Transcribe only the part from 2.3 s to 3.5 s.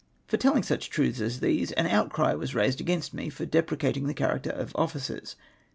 was raised against me for